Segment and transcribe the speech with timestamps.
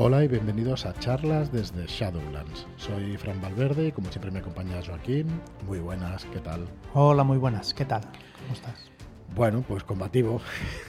[0.00, 2.68] Hola y bienvenidos a charlas desde Shadowlands.
[2.76, 5.26] Soy Fran Valverde y como siempre me acompaña Joaquín.
[5.66, 6.68] Muy buenas, ¿qué tal?
[6.94, 8.02] Hola, muy buenas, ¿qué tal?
[8.02, 8.92] ¿Cómo estás?
[9.34, 10.40] Bueno, pues combativo.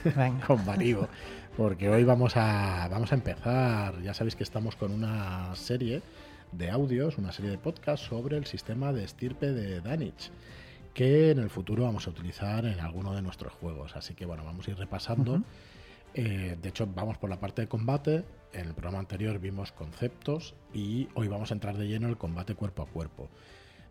[0.04, 0.38] Venga.
[0.46, 1.08] combativo.
[1.56, 6.02] Porque hoy vamos a, vamos a empezar, ya sabéis que estamos con una serie
[6.52, 10.30] de audios, una serie de podcasts sobre el sistema de estirpe de Danich,
[10.94, 13.96] que en el futuro vamos a utilizar en alguno de nuestros juegos.
[13.96, 15.42] Así que bueno, vamos a ir repasando.
[16.14, 18.24] Eh, de hecho, vamos por la parte de combate.
[18.52, 22.18] En el programa anterior vimos conceptos y hoy vamos a entrar de lleno en el
[22.18, 23.28] combate cuerpo a cuerpo.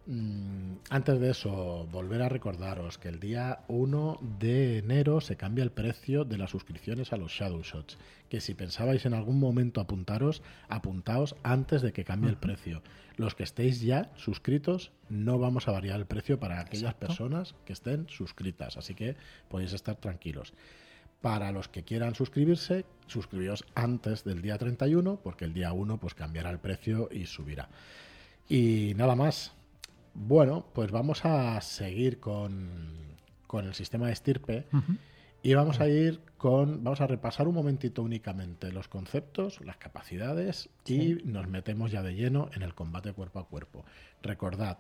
[0.06, 5.64] Mm, antes de eso, volver a recordaros que el día 1 de enero se cambia
[5.64, 7.98] el precio de las suscripciones a los Shadow Shots.
[8.28, 12.82] Que si pensabais en algún momento apuntaros, apuntaos antes de que cambie el precio.
[13.18, 17.08] Los que estéis ya suscritos, no vamos a variar el precio para aquellas Exacto.
[17.08, 18.78] personas que estén suscritas.
[18.78, 19.16] Así que
[19.48, 20.54] podéis estar tranquilos.
[21.22, 26.14] Para los que quieran suscribirse, suscribíos antes del día 31, porque el día 1 pues
[26.14, 27.70] cambiará el precio y subirá.
[28.48, 29.54] Y nada más.
[30.14, 32.90] Bueno, pues vamos a seguir con,
[33.48, 34.66] con el sistema de estirpe
[35.44, 40.70] y vamos a ir con, vamos a repasar un momentito únicamente los conceptos, las capacidades
[40.84, 41.20] Sí.
[41.24, 43.86] y nos metemos ya de lleno en el combate cuerpo a cuerpo.
[44.24, 44.80] Recordad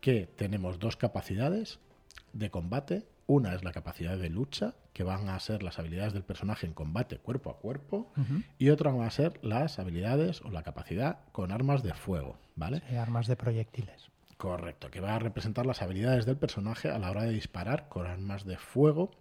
[0.00, 1.78] que tenemos dos capacidades
[2.32, 3.04] de combate.
[3.30, 6.74] Una es la capacidad de lucha, que van a ser las habilidades del personaje en
[6.74, 8.12] combate cuerpo a cuerpo,
[8.58, 12.82] y otra van a ser las habilidades o la capacidad con armas de fuego, ¿vale?
[12.88, 14.10] Sí, armas de proyectiles.
[14.36, 18.04] Correcto, que va a representar las habilidades del personaje a la hora de disparar con
[18.04, 19.12] armas de fuego,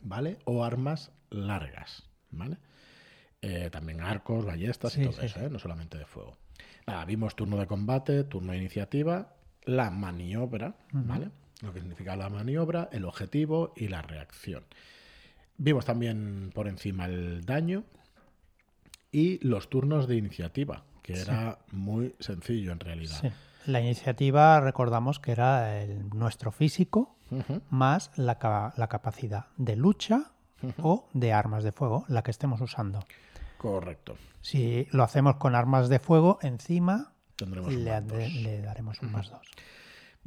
[0.00, 0.38] ¿vale?
[0.46, 2.56] O armas largas, ¿vale?
[3.42, 5.40] Eh, también arcos, ballestas y todo sí, eso.
[5.40, 5.50] ¿eh?
[5.50, 6.38] No solamente de fuego.
[6.86, 9.34] Nada, vimos turno de combate, turno de iniciativa,
[9.66, 10.76] la maniobra.
[10.92, 11.30] ¿vale?
[11.62, 14.64] Lo que significa la maniobra, el objetivo y la reacción.
[15.56, 17.82] Vimos también por encima el daño
[19.10, 21.22] y los turnos de iniciativa, que Sí.
[21.22, 23.18] era muy sencillo en realidad.
[23.20, 23.28] Sí.
[23.66, 27.16] La iniciativa, recordamos que era el- nuestro físico
[27.70, 30.30] más la, la capacidad de lucha
[30.80, 33.04] o de armas de fuego, la que estemos usando.
[33.58, 34.16] Correcto.
[34.40, 39.40] Si lo hacemos con armas de fuego, encima le daremos un más dos.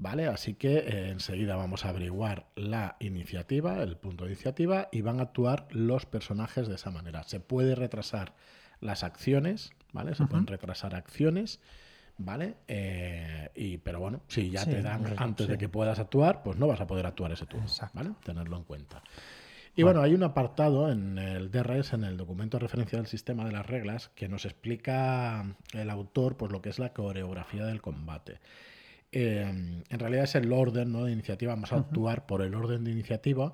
[0.02, 5.02] Vale, así que eh, enseguida vamos a averiguar la iniciativa, el punto de iniciativa, y
[5.02, 7.22] van a actuar los personajes de esa manera.
[7.22, 8.34] Se puede retrasar
[8.80, 10.16] las acciones, ¿vale?
[10.16, 11.60] Se pueden retrasar acciones,
[12.18, 12.56] ¿vale?
[12.68, 16.58] Eh, y, pero bueno, si ya Sí, te dan antes de que puedas actuar, pues
[16.58, 18.00] no vas a poder actuar ese turno, Exacto.
[18.00, 18.16] ¿vale?
[18.24, 19.04] Tenerlo en cuenta.
[19.76, 23.46] Y bueno, hay un apartado en el DRS, en el documento de referencia del sistema
[23.46, 27.84] de las reglas, que nos explica el autor pues, lo que es la coreografía del
[27.84, 28.40] combate.
[29.12, 29.42] Eh,
[29.90, 31.04] en realidad es el orden ¿no?
[31.06, 33.52] de iniciativa, vamos a actuar por el orden de iniciativa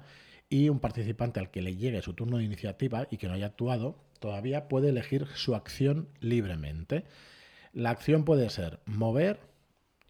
[0.50, 3.48] y un participante al que le llegue su turno de iniciativa y que no haya
[3.48, 7.06] actuado, todavía puede elegir su acción libremente.
[7.74, 9.40] La acción puede ser mover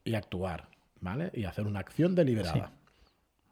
[0.04, 0.70] y actuar,
[1.00, 1.32] ¿vale?
[1.34, 2.72] Y hacer una acción deliberada.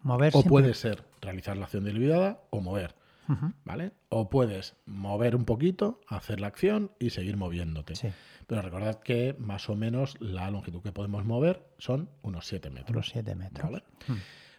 [0.02, 2.94] Mover O siempre- puede ser realizar la acción deliberada o mover,
[3.64, 3.94] ¿vale?
[4.10, 7.96] O puedes mover un poquito, hacer la acción y seguir moviéndote.
[7.96, 8.10] Sí,
[8.48, 12.92] Pero recordad que más o menos la longitud que podemos mover son unos 7 metros.
[12.92, 13.72] unos 7 metros.
[13.72, 13.84] ¿vale?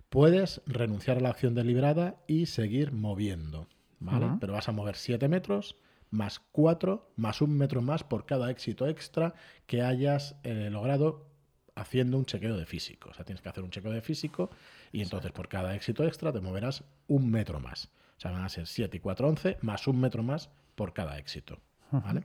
[0.08, 3.68] Puedes renunciar a la acción deliberada y seguir moviendo,
[3.98, 4.28] ¿vale?
[4.40, 5.76] Pero vas a mover 7 metros
[6.10, 9.34] más 4 más un metro más por cada éxito extra
[9.66, 11.26] que hayas eh, logrado
[11.74, 13.10] haciendo un chequeo de físico.
[13.10, 14.50] O sea, tienes que hacer un chequeo de físico
[14.92, 17.90] y entonces por cada éxito extra te moverás un metro más.
[18.16, 21.18] O sea, van a ser 7 y 4, 11 más un metro más por cada
[21.18, 21.60] éxito,
[21.90, 22.24] ¿vale?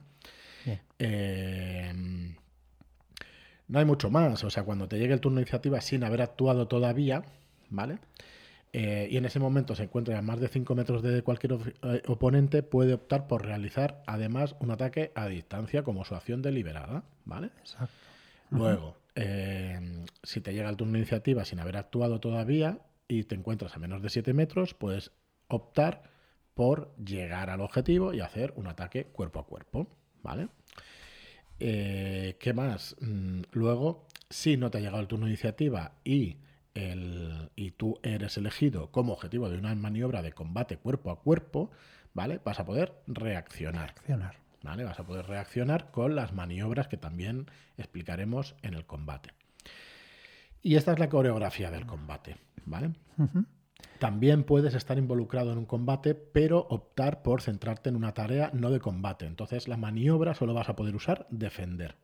[0.98, 1.92] Eh,
[3.68, 4.44] no hay mucho más.
[4.44, 7.22] O sea, cuando te llegue el turno de iniciativa sin haber actuado todavía,
[7.70, 7.98] ¿vale?
[8.74, 12.02] Eh, y en ese momento se encuentra a más de 5 metros de cualquier eh,
[12.06, 17.50] oponente, puede optar por realizar además un ataque a distancia como su acción deliberada, ¿vale?
[17.58, 17.92] Exacto.
[18.50, 22.78] Luego, eh, si te llega el turno de iniciativa sin haber actuado todavía
[23.08, 25.12] y te encuentras a menos de 7 metros, puedes
[25.56, 26.04] optar
[26.54, 29.88] por llegar al objetivo y hacer un ataque cuerpo a cuerpo,
[30.22, 30.48] ¿vale?
[31.58, 32.96] Eh, ¿Qué más?
[33.00, 36.38] Mm, luego, si no te ha llegado el turno de iniciativa y,
[36.74, 41.70] el, y tú eres elegido como objetivo de una maniobra de combate cuerpo a cuerpo,
[42.14, 42.40] ¿vale?
[42.44, 43.90] Vas a poder reaccionar.
[43.90, 44.42] Accionar.
[44.62, 44.84] ¿vale?
[44.84, 49.30] Vas a poder reaccionar con las maniobras que también explicaremos en el combate.
[50.62, 52.92] Y esta es la coreografía del combate, ¿vale?
[54.02, 58.72] También puedes estar involucrado en un combate, pero optar por centrarte en una tarea no
[58.72, 59.26] de combate.
[59.26, 61.94] Entonces, la maniobra solo vas a poder usar defender.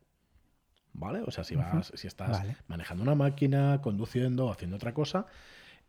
[0.93, 1.23] ¿Vale?
[1.27, 2.55] O sea, si vas, si estás Vale.
[2.69, 5.25] manejando una máquina, conduciendo o haciendo otra cosa,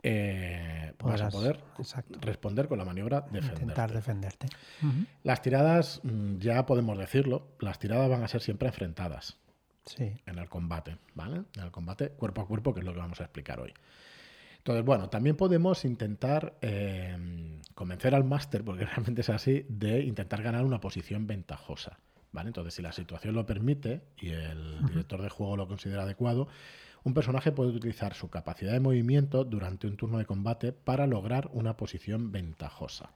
[0.02, 2.18] eh, vas a poder exacto.
[2.22, 3.60] responder con la maniobra defender.
[3.62, 4.48] Intentar defenderte.
[5.22, 9.36] Las tiradas, mm, ya podemos decirlo, las tiradas van a ser siempre enfrentadas
[9.84, 10.12] Sí.
[10.26, 11.44] en el combate, ¿vale?
[11.56, 13.72] En el combate cuerpo a cuerpo, que es lo que vamos a explicar hoy.
[14.60, 17.16] Entonces, bueno, también podemos intentar eh,
[17.74, 21.98] convencer al máster, porque realmente es así, de intentar ganar una posición ventajosa,
[22.30, 22.48] ¿vale?
[22.48, 26.48] Entonces, si la situación lo permite y el director de juego lo considera adecuado,
[27.04, 31.48] un personaje puede utilizar su capacidad de movimiento durante un turno de combate para lograr
[31.54, 33.14] una posición ventajosa.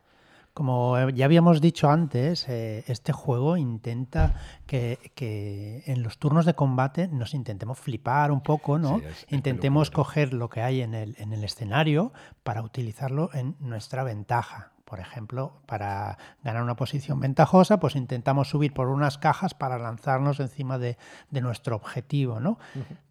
[0.55, 4.35] Como ya habíamos dicho antes, eh, este juego intenta
[4.67, 9.01] que, que en los turnos de combate nos intentemos flipar un poco, ¿no?
[9.01, 12.13] Sí, es- es Intentemos coger lo que hay en el, en el escenario
[12.45, 14.71] para utilizarlo en nuestra ventaja.
[14.85, 20.39] Por ejemplo, para ganar una posición ventajosa, pues intentamos subir por unas cajas para lanzarnos
[20.39, 20.99] encima de,
[21.31, 22.59] de nuestro objetivo, ¿no?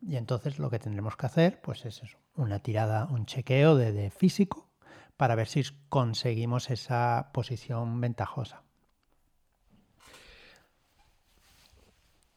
[0.01, 3.91] Y entonces lo que tendremos que hacer, pues es eso, una tirada, un chequeo de,
[3.91, 4.69] de físico
[5.17, 8.63] para ver si conseguimos esa posición ventajosa.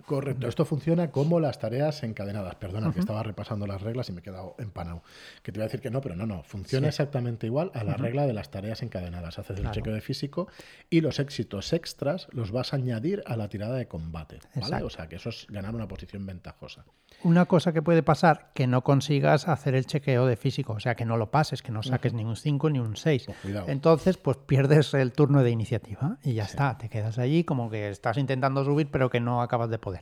[0.07, 2.55] Correcto, esto funciona como las tareas encadenadas.
[2.55, 5.03] Perdona, que estaba repasando las reglas y me he quedado empanado.
[5.43, 6.43] Que te iba a decir que no, pero no, no.
[6.45, 6.89] Funciona Sí.
[6.89, 9.39] exactamente igual a la regla de las tareas encadenadas.
[9.39, 10.49] Haces el chequeo de físico
[10.91, 14.39] y los éxitos extras los vas a añadir a la tirada de combate.
[14.55, 14.67] ¿vale?
[14.67, 14.87] Exacto.
[14.87, 16.85] O sea, que eso es ganar una posición ventajosa.
[17.23, 20.95] Una cosa que puede pasar, que no consigas hacer el chequeo de físico, o sea,
[20.95, 23.25] que no lo pases, que no saques ni un 5 ni un 6.
[23.27, 23.69] Pues cuidado.
[23.69, 27.89] Entonces, pues pierdes el turno de iniciativa y ya está, te quedas allí como que
[27.89, 29.96] estás intentando subir pero que no acabas de poder.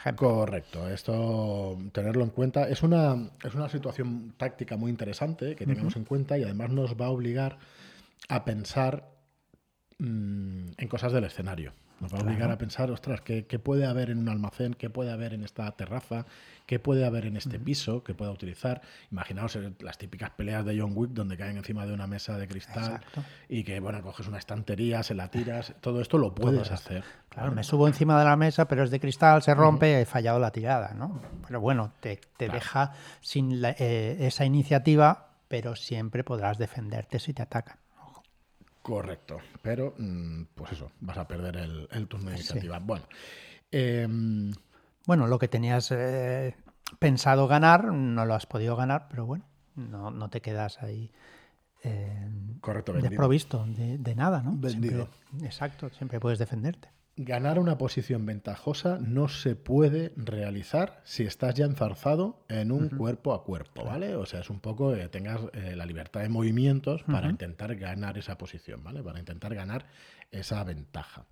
[0.00, 0.28] Ejemplo.
[0.28, 2.66] Correcto, esto tenerlo en cuenta.
[2.68, 6.98] Es una, es una situación táctica muy interesante que tengamos en cuenta y además nos
[6.98, 7.58] va a obligar
[8.28, 9.10] a pensar
[9.98, 11.74] mm, en cosas del escenario.
[12.00, 14.72] Nos va a obligar a pensar, ostras, ¿qué, qué puede haber en un almacén?
[14.72, 16.24] ¿Qué puede haber en esta terraza?
[16.64, 18.80] ¿Qué puede haber en este piso que pueda utilizar?
[19.12, 22.48] Imaginaos eh, las típicas peleas de John Wick donde caen encima de una mesa de
[22.48, 23.22] cristal Exacto.
[23.48, 25.74] y que, bueno, coges una estantería, se la tiras.
[25.80, 26.74] Todo esto lo puedes esto.
[26.74, 27.04] hacer.
[27.28, 30.38] Claro, me subo encima de la mesa, pero es de cristal, se rompe, he fallado
[30.38, 31.20] la tirada, ¿no?
[31.46, 32.54] Pero bueno, te, te Claro.
[32.54, 37.76] deja sin la- eh, esa iniciativa, pero siempre podrás defenderte si te atacan.
[38.82, 42.42] Correcto, pero mm, pues eso, vas a perder el, el turno de Sí.
[42.42, 42.78] iniciativa.
[42.78, 43.04] Bueno,
[43.70, 44.52] em,
[45.06, 46.54] Bueno, lo que tenías eh,
[46.98, 49.44] pensado ganar, no lo has podido ganar, pero bueno,
[49.76, 51.10] no, no te quedas ahí
[51.82, 52.28] eh,
[52.60, 53.10] correcto, vendido.
[53.10, 54.52] desprovisto de, de nada, ¿no?
[54.56, 55.08] Vendido.
[55.30, 56.90] Siempre- exacto, siempre puedes defenderte.
[57.22, 63.34] Ganar una posición ventajosa no se puede realizar si estás ya enzarzado en un cuerpo
[63.34, 64.16] a cuerpo, ¿vale?
[64.16, 68.16] O sea, es un poco que tengas eh, la libertad de movimientos para intentar ganar
[68.16, 69.02] esa posición, ¿vale?
[69.02, 69.84] Para intentar ganar
[70.30, 71.26] esa ventaja.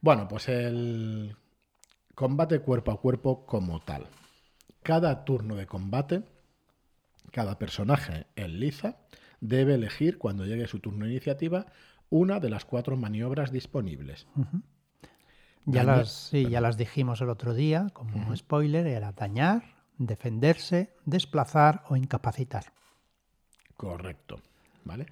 [0.00, 1.34] Bueno, pues el
[2.14, 4.06] combate cuerpo a cuerpo como tal.
[4.84, 6.22] Cada turno de combate,
[7.32, 8.98] cada personaje en liza
[9.40, 11.66] debe elegir cuando llegue su turno de iniciativa
[12.08, 14.28] una de las cuatro maniobras disponibles.
[15.70, 19.62] Ya las, sí, ya las dijimos el otro día, como spoiler, era dañar,
[19.98, 22.72] defenderse, desplazar o incapacitar.
[23.76, 24.40] Correcto.
[24.84, 25.06] ¿Vale?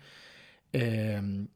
[0.72, 1.46] Eh,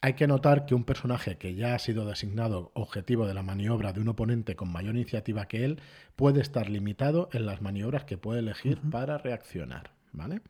[0.00, 3.92] hay que notar que un personaje que ya ha sido designado objetivo de la maniobra
[3.92, 5.80] de un oponente con mayor iniciativa que él
[6.14, 9.90] puede estar limitado en las maniobras que puede elegir para reaccionar.
[10.12, 10.40] ¿Vale?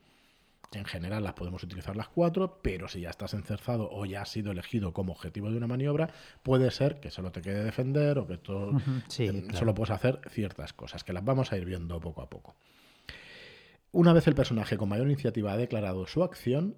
[0.73, 4.29] En general las podemos utilizar las cuatro, pero si ya estás encerzado o ya has
[4.29, 6.09] sido elegido como objetivo de una maniobra,
[6.43, 9.57] puede ser que solo te quede defender o que tú sí, eh, claro.
[9.57, 12.55] solo puedes hacer ciertas cosas, que las vamos a ir viendo poco a poco.
[13.91, 16.75] Una vez el personaje con mayor iniciativa ha declarado su acción,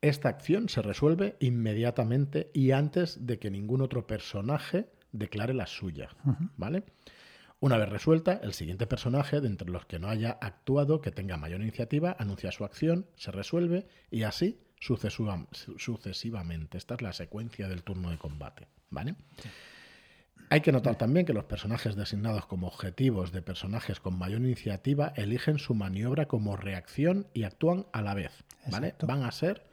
[0.00, 6.10] esta acción se resuelve inmediatamente y antes de que ningún otro personaje declare la suya.
[6.56, 6.84] ¿Vale?
[7.58, 11.36] Una vez resuelta, el siguiente personaje, de entre los que no haya actuado, que tenga
[11.38, 16.76] mayor iniciativa, anuncia su acción, se resuelve y así sucesiva- su- sucesivamente.
[16.76, 18.68] Esta es la secuencia del turno de combate.
[18.90, 19.16] ¿Vale?
[20.48, 25.12] Hay que notar también que los personajes designados como objetivos de personajes con mayor iniciativa
[25.16, 28.44] eligen su maniobra como reacción y actúan a la vez.
[28.70, 28.94] ¿vale?
[29.08, 29.65] Van a ser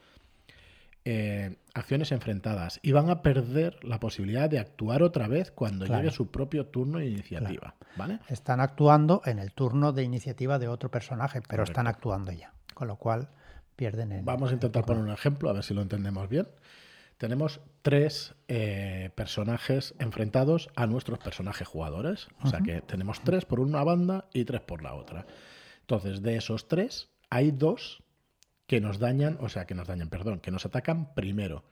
[1.06, 6.02] eh, acciones enfrentadas y van a perder la posibilidad de actuar otra vez cuando Claro.
[6.04, 7.76] llegue su propio turno de iniciativa.
[7.98, 8.20] ¿vale?
[8.30, 11.72] Están actuando en el turno de iniciativa de otro personaje, pero Correcto.
[11.72, 13.28] están actuando ya, con lo cual
[13.76, 14.24] pierden el.
[14.24, 16.48] Vamos a intentar poner un ejemplo, a ver si lo entendemos bien.
[17.18, 22.28] Tenemos tres eh, personajes enfrentados a nuestros personajes jugadores.
[22.44, 25.26] O sea que tenemos tres por una banda y tres por la otra.
[25.82, 28.03] Entonces, de esos tres, hay dos
[28.74, 31.64] que nos dañan, o sea, que nos dañan, perdón, que nos atacan primero.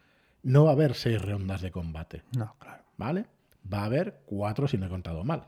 [0.43, 2.83] No va a haber seis rondas de combate, No, claro.
[2.95, 3.25] ¿vale?
[3.71, 5.47] Va a haber cuatro si no he contado mal.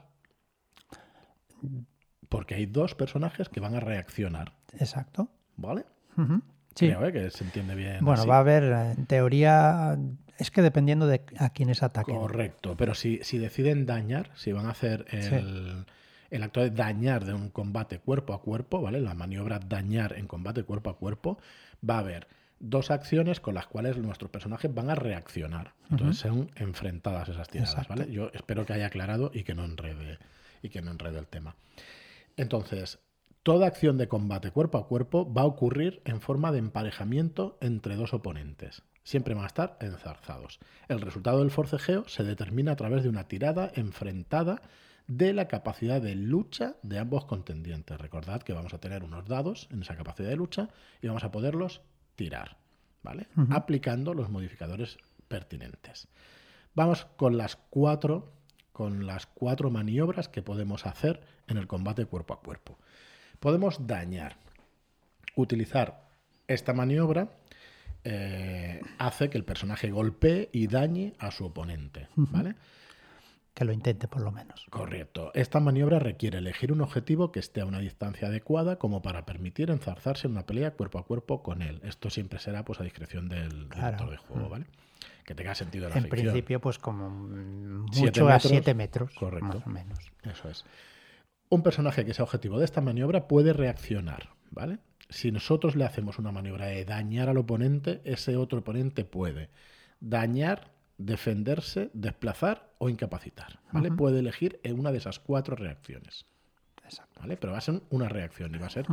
[2.28, 5.30] Porque hay dos personajes que van a reaccionar, Exacto.
[5.56, 5.86] ¿vale?
[6.74, 6.88] Sí.
[6.88, 7.14] Creo, ¿eh?
[7.14, 8.04] que se entiende bien.
[8.04, 8.30] Bueno, así.
[8.30, 9.96] va a haber, eh, en teoría,
[10.40, 12.16] es que dependiendo de a quiénes ataquen.
[12.16, 15.86] Correcto, pero si, si deciden dañar, si van a hacer el,
[16.34, 19.00] el acto de dañar de un combate cuerpo a cuerpo, ¿vale?
[19.00, 21.38] La maniobra dañar en combate cuerpo a cuerpo,
[21.88, 22.28] va a haber
[22.60, 25.74] dos acciones con las cuales nuestros personajes van a reaccionar.
[25.92, 27.94] Entonces son enfrentadas esas tiradas, Exacto.
[27.94, 28.12] ¿vale?
[28.12, 30.18] Yo espero que haya aclarado y que no enrede,
[30.64, 31.56] y que no enrede el tema.
[32.36, 32.98] Entonces,
[33.44, 37.96] toda acción de combate cuerpo a cuerpo va a ocurrir en forma de emparejamiento entre
[37.96, 38.82] dos oponentes.
[39.04, 40.60] Siempre van a estar enzarzados.
[40.88, 44.64] El resultado del forcejeo se determina a través de una tirada enfrentada
[45.08, 48.00] de la capacidad de lucha de ambos contendientes.
[48.00, 50.70] Recordad que vamos a tener unos dados en esa capacidad de lucha
[51.02, 51.82] y vamos a poderlos
[52.16, 52.58] tirar,
[53.02, 53.28] ¿vale?
[53.50, 56.08] Aplicando los modificadores pertinentes.
[56.74, 58.32] Vamos con las cuatro
[58.72, 62.80] con las cuatro maniobras que podemos hacer en el combate cuerpo a cuerpo.
[63.40, 64.38] Podemos dañar.
[65.36, 66.10] Utilizar
[66.48, 67.30] esta maniobra
[68.04, 72.56] eh, hace que el personaje golpee y dañe a su oponente, ¿vale?
[73.54, 74.66] Que lo intente por lo menos.
[74.72, 75.32] Correcto.
[75.36, 79.70] Esta maniobra requiere elegir un objetivo que esté a una distancia adecuada como para permitir
[79.70, 81.80] enzarzarse en una pelea cuerpo a cuerpo con él.
[81.84, 83.98] Esto siempre será pues a discreción del Claro.
[83.98, 84.66] director de juego, ¿vale?
[85.24, 86.22] Que tenga sentido la En ficción.
[86.24, 89.46] principio, pues como mm, Siete mucho a metros, 7 metros, correcto.
[89.46, 90.00] más o menos.
[90.24, 90.66] Eso es.
[91.50, 94.80] Un personaje que sea objetivo de esta maniobra puede reaccionar, ¿vale?
[95.10, 99.50] Si nosotros le hacemos una maniobra de dañar al oponente, ese otro oponente puede
[100.00, 100.72] dañar,
[101.06, 103.92] defenderse, desplazar o incapacitar, ¿vale?
[103.92, 106.26] Puede elegir en una de esas cuatro reacciones,
[106.84, 107.20] Exacto.
[107.22, 107.38] ¿vale?
[107.38, 108.86] Pero va a ser una reacción y va a ser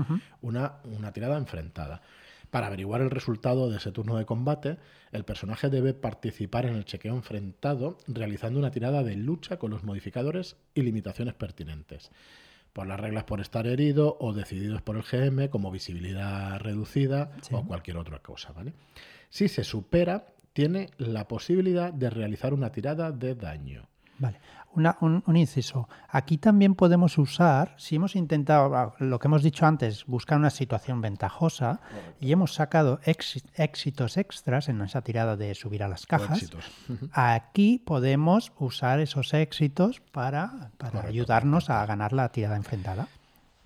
[0.42, 2.02] una, una tirada enfrentada.
[2.50, 4.78] Para averiguar el resultado de ese turno de combate,
[5.12, 9.84] el personaje debe participar en el chequeo enfrentado realizando una tirada de lucha con los
[9.84, 12.10] modificadores y limitaciones pertinentes.
[12.72, 17.54] Por las reglas por estar herido o decididos por el GM como visibilidad reducida Sí.
[17.54, 18.52] o cualquier otra cosa.
[18.52, 18.72] ¿vale?
[19.28, 23.88] Si se supera, tiene la posibilidad de realizar una tirada de daño.
[24.19, 24.38] Vale.
[24.73, 25.88] Una- un, un inciso.
[26.09, 30.50] Aquí también podemos usar, si hemos intentado, ah, lo que hemos dicho antes, buscar una
[30.50, 31.80] situación ventajosa
[32.21, 36.50] y hemos sacado éxi- éxitos extras en esa tirada de subir a las cajas,
[37.12, 43.09] aquí podemos usar esos éxitos para, para ayudarnos a ganar la tirada enfrentada.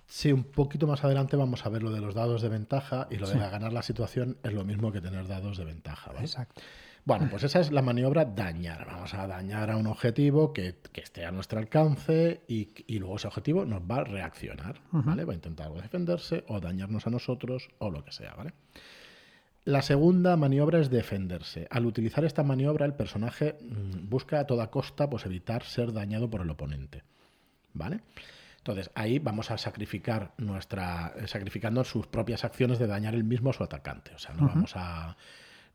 [0.07, 3.17] Sí, un poquito más adelante vamos a ver lo de los dados de ventaja y
[3.17, 3.37] lo Sí.
[3.37, 6.11] de ganar la situación es lo mismo que tener dados de ventaja.
[6.11, 6.25] ¿vale?
[6.25, 6.61] Exacto.
[7.05, 8.85] Bueno, pues esa es la maniobra dañar.
[8.87, 13.17] Vamos a dañar a un objetivo que, que esté a nuestro alcance y, y luego
[13.17, 15.23] ese objetivo nos va a reaccionar, ¿vale?
[15.23, 18.53] Va a intentar defenderse o dañarnos a nosotros o lo que sea, ¿vale?
[19.65, 21.67] La segunda maniobra es defenderse.
[21.69, 26.27] Al utilizar esta maniobra, el personaje mm, busca a toda costa pues, evitar ser dañado
[26.29, 27.03] por el oponente,
[27.73, 27.99] ¿vale?
[28.65, 33.51] Entonces ahí vamos a sacrificar nuestra, eh, sacrificando sus propias acciones de dañar el mismo
[33.51, 34.11] a su atacante.
[34.15, 35.15] O sea, no vamos a,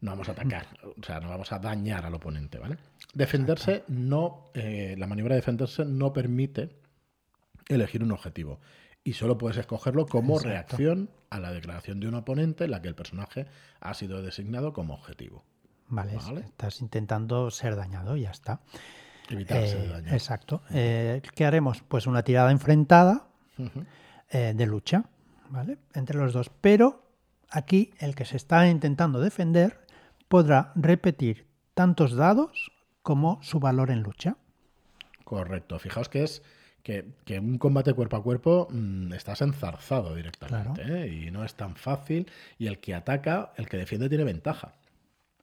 [0.00, 2.78] no vamos a atacar, o sea, no vamos a dañar al oponente, ¿vale?
[3.14, 6.80] Defenderse no, eh, la maniobra de defenderse no permite
[7.68, 8.58] elegir un objetivo
[9.04, 10.48] y solo puedes escogerlo como Exacto.
[10.48, 13.46] reacción a la declaración de un oponente en la que el personaje
[13.78, 15.44] ha sido designado como objetivo.
[15.86, 16.40] Vale, Vale.
[16.40, 18.62] estás intentando ser dañado y ya está.
[19.30, 20.14] Evitarse Eh, de dañar.
[20.14, 20.62] Exacto.
[20.70, 21.82] Eh, ¿Qué haremos?
[21.86, 23.28] Pues una tirada enfrentada
[24.30, 25.04] eh, de lucha,
[25.48, 25.78] ¿vale?
[25.94, 26.50] Entre los dos.
[26.60, 27.02] Pero
[27.48, 29.80] aquí el que se está intentando defender
[30.28, 32.72] podrá repetir tantos dados
[33.02, 34.36] como su valor en lucha.
[35.24, 35.78] Correcto.
[35.78, 36.42] Fijaos que es
[36.82, 41.76] que, que un combate cuerpo a cuerpo mm, estás enzarzado directamente y no es tan
[41.76, 44.74] fácil y el que ataca, el que defiende tiene ventaja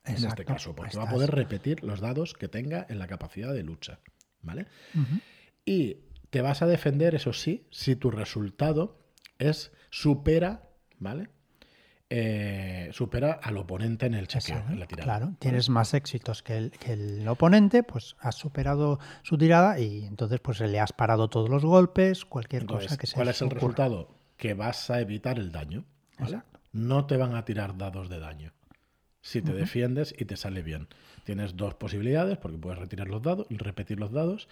[0.08, 0.46] en este Exacto.
[0.46, 3.64] caso, porque va a Estás- poder repetir los dados que tenga en la capacidad de
[3.64, 4.00] lucha.
[4.42, 4.68] ¿Vale?
[5.66, 5.98] Y
[6.30, 9.00] te vas a defender, eso sí, si tu resultado
[9.40, 11.30] es supera, ¿vale?
[12.10, 15.04] Eh, supera al oponente en el chequeo, Exacto, en la tirada.
[15.20, 20.06] Claro, tienes más éxitos que el, que el oponente, pues has superado su tirada y
[20.06, 23.42] entonces pues le has parado todos los golpes, cualquier Entonces, cosa que se ¿cuál es
[23.42, 23.60] el ocurra.
[23.60, 24.16] resultado?
[24.38, 25.84] Que vas a evitar el daño.
[26.18, 26.36] ¿vale?
[26.38, 26.60] Exacto.
[26.72, 28.54] No te van a tirar dados de daño.
[29.27, 30.88] Si te defiendes y te sale bien.
[31.25, 34.48] Tienes dos posibilidades, porque puedes retirar los dados, repetir los dados.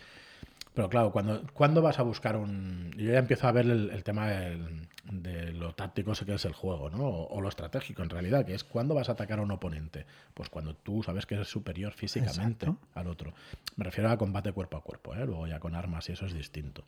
[0.73, 2.91] Pero claro, cuando, cuando vas a buscar un.
[2.97, 6.51] Yo ya empiezo a ver el, el tema del- de lo táctico que es el
[6.51, 7.05] juego, ¿no?
[7.05, 10.05] O, o lo estratégico en realidad, que es cuando vas a atacar a un oponente.
[10.33, 12.87] Pues cuando tú sabes que eres superior físicamente Exacto.
[12.95, 13.33] al otro.
[13.77, 15.25] Me refiero a combate cuerpo a cuerpo, ¿eh?
[15.25, 16.83] Luego ya con armas y eso es distinto.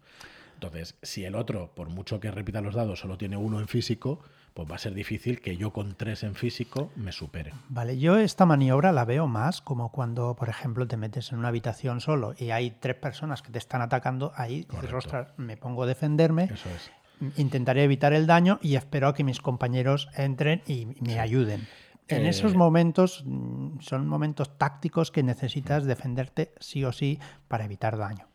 [0.56, 4.20] Entonces, si el otro, por mucho que repita los dados, solo tiene uno en físico,
[4.58, 7.54] pues va a ser difícil que yo con tres en físico me supere.
[7.70, 11.50] Vale, yo esta maniobra la veo más como cuando, por ejemplo, te metes en una
[11.50, 15.84] habitación solo y hay tres personas que te están atacando, ahí dices, ostras, me pongo
[15.84, 16.90] a defenderme, Eso es.
[17.38, 21.68] intentaré evitar el daño y espero a que mis compañeros entren y me ayuden.
[22.08, 27.66] En Eh, esos momentos mm, son momentos tácticos que necesitas defenderte sí o sí para
[27.66, 28.26] evitar daño.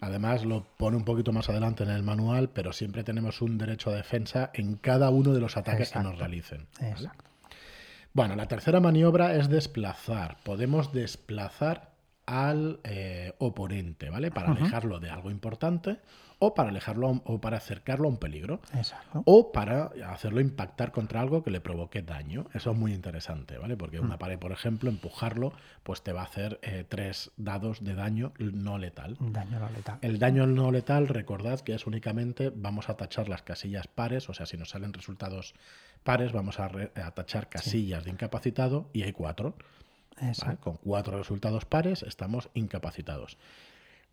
[0.00, 3.90] Además, lo pone un poquito más adelante en el manual, pero siempre tenemos un derecho
[3.90, 6.66] a defensa en cada uno de los ataques que nos realicen.
[6.80, 6.90] ¿vale?
[6.92, 7.24] Exacto.
[8.12, 10.38] Bueno, la tercera maniobra es desplazar.
[10.42, 11.90] Podemos desplazar
[12.24, 14.30] al eh, oponente, ¿vale?
[14.30, 15.98] Para alejarlo de algo importante
[16.38, 19.22] o para alejarlo a un- o para acercarlo a un peligro Exacto.
[19.24, 22.46] o para hacerlo impactar contra algo que le provoque daño.
[22.52, 23.76] Eso es muy interesante, ¿vale?
[23.76, 25.52] Porque una pared, por ejemplo, empujarlo,
[25.82, 29.16] pues te va a hacer eh, tres dados de daño no letal.
[29.18, 29.98] Daño no letal.
[30.02, 34.34] El daño no letal, recordad que es únicamente, vamos a tachar las casillas pares, o
[34.34, 35.54] sea, si nos salen resultados
[36.04, 39.54] pares, vamos a, re- a tachar casillas de incapacitado y hay cuatro.
[40.60, 43.36] Con cuatro resultados pares estamos incapacitados.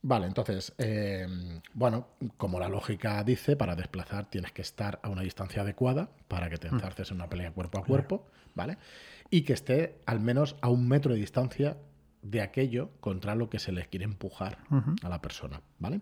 [0.05, 1.25] Vale, entonces, eh,
[1.74, 2.07] bueno,
[2.38, 6.57] como la lógica dice, para desplazar tienes que estar a una distancia adecuada para que
[6.57, 6.75] te Mm.
[6.75, 8.77] enzarces en una pelea cuerpo a cuerpo, ¿vale?
[9.29, 11.77] Y que esté al menos a un metro de distancia
[12.22, 14.57] de aquello contra lo que se les quiere empujar
[15.03, 16.01] a la persona, ¿vale?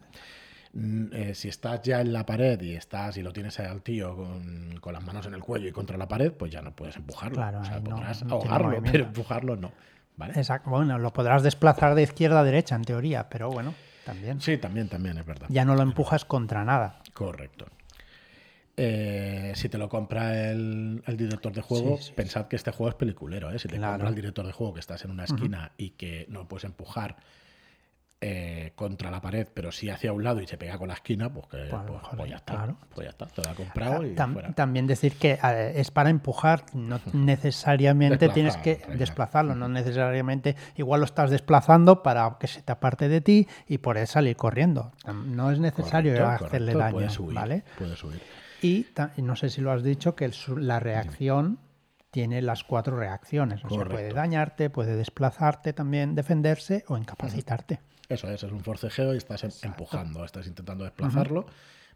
[0.74, 4.16] Mm, eh, si estás ya en la pared y estás y lo tienes al tío
[4.16, 6.96] con, con las manos en el cuello y contra la pared, pues ya no puedes
[6.96, 7.36] empujarlo.
[7.36, 9.72] Claro, o sea, no- podrás no ahogarlo, pero empujarlo no.
[10.18, 10.34] ¿Vale?
[10.36, 10.70] Exacto.
[10.70, 13.74] Bueno, lo podrás desplazar de izquierda a derecha en teoría, pero bueno,
[14.06, 14.42] también.
[14.42, 15.48] Sí, también, también, es verdad.
[15.50, 17.02] Ya no lo empujas contra nada.
[17.14, 17.68] Correcto.
[18.78, 22.72] Eh, si te lo compra el, el director de juego, Sí, sí, pensad que este
[22.72, 23.52] juego es peliculero.
[23.52, 23.60] ¿eh?
[23.60, 23.94] Si te Claro.
[23.94, 27.18] compra el director de juego que estás en una esquina y que no puedes empujar
[28.24, 31.34] eh, contra la pared, pero sí hacia un lado y se pega con la esquina,
[31.34, 32.54] pues, que, Pues pues- pues ya está.
[32.54, 32.78] claro.
[32.94, 34.54] Pues ya está, te lo ha comprado y Tam- fuera.
[34.54, 35.40] también decir que
[35.76, 42.04] es para empujar, no necesariamente tienes que Desplazar, desplazarlo, no necesariamente igual lo estás desplazando
[42.04, 44.92] para que se te aparte de ti y por salir corriendo.
[45.26, 47.64] No es necesario Correcto, hacerle correcto, daño, Puedes huir, ¿vale?
[47.78, 48.04] puedes.
[48.62, 48.86] Y,
[49.18, 51.58] no sé si lo has dicho que el la reacción
[52.12, 57.80] tiene las cuatro reacciones, o sea, puede dañarte, puede desplazarte también, defenderse o incapacitarte.
[58.12, 61.46] Eso es, es un forcejeo y estás em- empujando, estás intentando desplazarlo,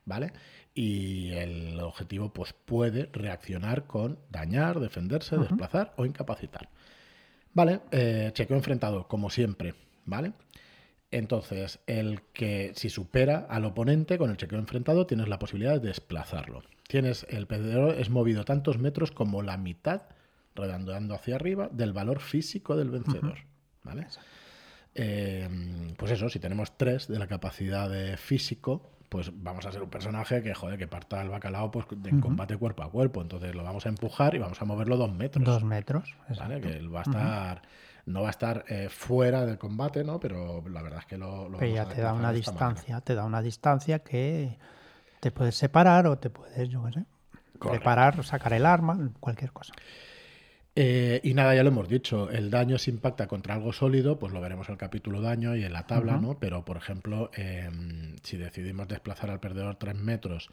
[0.06, 0.32] ¿vale?
[0.74, 6.70] Y el objetivo pues puede reaccionar con dañar, defenderse, desplazar o incapacitar.
[7.54, 9.76] Vale, eh, chequeo enfrentado, como siempre,
[10.06, 10.34] ¿vale?
[11.12, 15.88] Entonces, el que si supera al oponente con el chequeo enfrentado, tienes la posibilidad de
[15.88, 16.64] desplazarlo.
[16.88, 20.04] Tienes, el perdedor es movido tantos metros como la mitad,
[20.56, 23.40] redondeando hacia arriba, del valor físico del vencedor,
[23.84, 24.08] ¿vale?
[24.96, 29.84] Eh, pues eso, si tenemos tres de la capacidad de físico, pues vamos a ser
[29.84, 33.22] un personaje que, joder, que parta el bacalao pues, en combate cuerpo a cuerpo.
[33.22, 35.46] Entonces lo vamos a empujar y vamos a moverlo dos metros.
[35.46, 36.16] Dos metros.
[36.40, 36.62] ¿vale?
[36.62, 37.62] Que él va a estar,
[38.06, 40.20] no va a estar eh, fuera del combate, ¿no?
[40.20, 42.52] Pero la verdad es que lo, lo Pero ya te da una de manera.
[42.52, 44.58] distancia, te da una distancia que
[45.20, 47.06] te puedes separar o te puedes, yo qué sé,
[47.60, 47.70] Correcto.
[47.70, 49.74] preparar, sacar el arma, cualquier cosa.
[50.78, 54.34] Eh, y nada, ya lo hemos dicho, el daño si impacta contra algo sólido, pues
[54.34, 56.38] lo veremos en el capítulo daño y en la tabla, ¿no?
[56.38, 60.50] Pero, por ejemplo, em, si decidimos desplazar al perdedor tres metros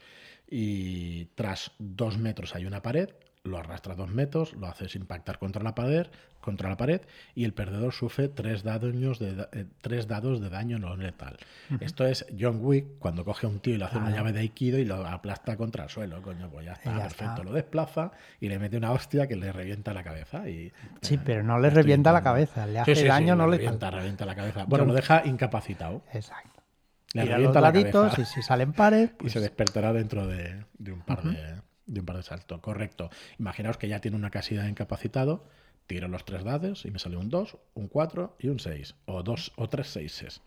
[0.49, 3.09] y tras dos metros hay una pared,
[3.43, 6.07] lo arrastras dos metros, lo haces impactar contra la pared,
[6.39, 7.01] contra la pared
[7.35, 11.37] y el perdedor sufre tres daños de, eh, tres dados de daño no letal.
[11.81, 14.39] Esto es John Wick cuando coge a un tío y le hace una llave de
[14.39, 17.43] Aikido y lo aplasta contra el suelo, coño, pues ya está, ya perfecto, está.
[17.43, 21.19] lo desplaza y le mete una hostia que le revienta la cabeza y Sí, eh,
[21.23, 24.25] pero no le revienta la cabeza, le hace sí, sí, daño, no le revienta, revienta
[24.25, 24.65] la cabeza.
[24.65, 26.01] Bueno, lo deja incapacitado.
[26.13, 26.61] Exacto.
[27.13, 28.21] Le Tira los revienta la daditos cabeza.
[28.21, 31.99] y si salen pares, y pues se despertará dentro de, de un par de, de
[31.99, 32.59] un par de saltos.
[32.61, 33.09] Correcto.
[33.39, 35.45] Imaginaos que ya tiene una casilla de incapacitado,
[35.87, 38.95] tiro los tres dados y me sale un 2, un 4 y un 6.
[39.05, 40.41] O dos o tres seises.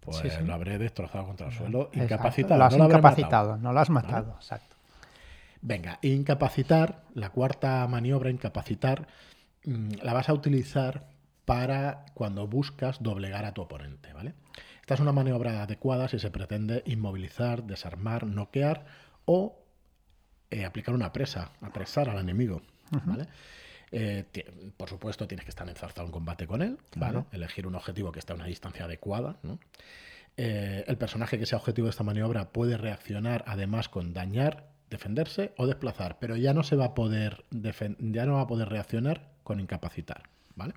[0.00, 0.44] Pues Sí, sí.
[0.44, 2.58] lo habré destrozado contra el suelo, exacto, incapacitado.
[2.58, 4.76] Lo has no lo incapacitado, no lo has matado, exacto.
[5.62, 9.08] Venga, incapacitar, la cuarta maniobra, incapacitar,
[9.64, 11.08] mm, la vas a utilizar
[11.44, 14.34] para cuando buscas doblegar a tu oponente, ¿vale?
[14.80, 18.84] Esta es una maniobra adecuada si se pretende inmovilizar, desarmar, noquear
[19.24, 19.58] o
[20.50, 22.62] eh, aplicar una presa, apresar al enemigo,
[23.04, 23.26] ¿vale?
[23.92, 24.24] Eh,
[24.76, 27.24] por supuesto, tienes que estar enzarzado en combate con él, ¿vale?
[27.32, 29.58] Elegir un objetivo que esté a una distancia adecuada, ¿no?
[30.36, 35.54] Eh, el personaje que sea objetivo de esta maniobra puede reaccionar además con dañar, defenderse
[35.56, 39.30] o desplazar, pero ya no se va a poder ya no va a poder reaccionar
[39.42, 40.74] con incapacitar, ¿vale?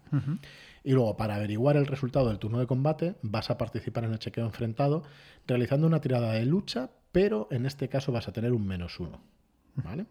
[0.83, 4.19] Y luego, para averiguar el resultado del turno de combate, vas a participar en el
[4.19, 5.03] chequeo enfrentado
[5.45, 9.21] realizando una tirada de lucha, pero en este caso vas a tener un menos uno,
[9.83, 10.05] ¿vale?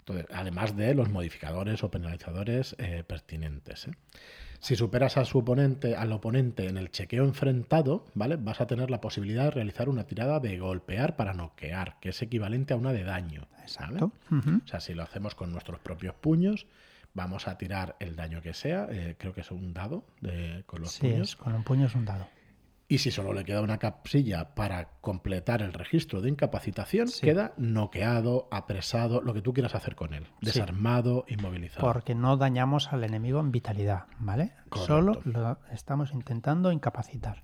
[0.00, 3.88] Entonces, además de los modificadores o penalizadores eh, pertinentes.
[3.88, 3.90] ¿eh?
[4.60, 8.36] Si superas a su oponente, al oponente en el chequeo enfrentado, ¿vale?
[8.36, 12.22] Vas a tener la posibilidad de realizar una tirada de golpear para noquear, que es
[12.22, 13.46] equivalente a una de daño.
[13.60, 14.12] Exacto.
[14.32, 16.66] O sea, si lo hacemos con nuestros propios puños,
[17.14, 18.88] vamos a tirar el daño que sea.
[18.90, 21.28] eh, creo que es un dado de, con los Sí, puños.
[21.30, 22.26] es, con un puño es un dado.
[22.90, 27.20] Y si solo le queda una capsilla para completar el registro de incapacitación, Sí.
[27.20, 30.26] queda noqueado, apresado, lo que tú quieras hacer con él.
[30.40, 31.86] Desarmado, inmovilizado.
[31.86, 34.52] Porque no dañamos al enemigo en vitalidad, ¿vale?
[34.70, 34.86] Correcto.
[34.86, 37.42] Solo lo estamos intentando incapacitar.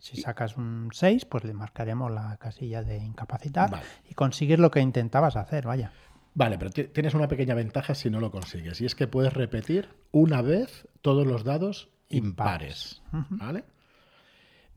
[0.00, 3.84] Si sacas un 6, pues le marcaremos la casilla de incapacitar Vale.
[4.08, 5.92] y consigues lo que intentabas hacer, vaya.
[6.34, 8.80] Vale, pero ti- tienes una pequeña ventaja si no lo consigues.
[8.80, 13.02] Y es que puedes repetir una vez todos los dados impares.
[13.12, 13.36] Impares.
[13.38, 13.64] ¿Vale?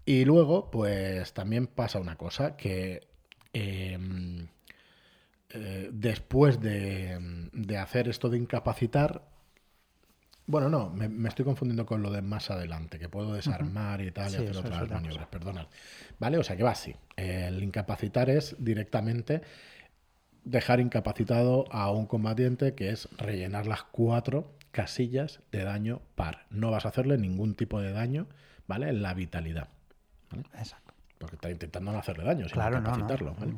[0.06, 3.08] Y luego, pues también pasa una cosa que
[3.54, 3.98] eh,
[5.50, 9.24] eh, después de, de hacer esto de incapacitar.
[10.46, 14.12] Bueno, no, me, me estoy confundiendo con lo de más adelante, que puedo desarmar y
[14.12, 15.68] tal, Sí, y hacer otras otra maniobras, perdonad.
[16.20, 16.38] ¿Vale?
[16.38, 16.96] O sea que va así.
[17.16, 19.42] El incapacitar es directamente
[20.44, 26.46] dejar incapacitado a un combatiente, que es rellenar las cuatro casillas de daño par.
[26.50, 28.28] No vas a hacerle ningún tipo de daño,
[28.68, 28.90] ¿vale?
[28.90, 29.70] En la vitalidad.
[30.34, 30.44] ¿Vale?
[30.58, 30.94] Exacto.
[31.18, 32.86] Porque está intentando no hacerle daño, sino Claro, no, no.
[32.92, 33.36] capacitarlo.
[33.40, 33.54] ¿vale?